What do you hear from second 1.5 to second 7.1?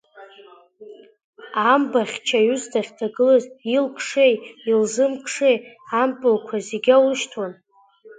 Амба хьчаҩыс дахьҭагылаз илкшеи илзымкшеи ампылқәа зегьы